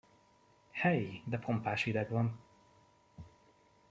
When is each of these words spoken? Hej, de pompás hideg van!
Hej, 0.71 1.23
de 1.25 1.37
pompás 1.37 1.83
hideg 1.83 2.09
van! 2.09 2.39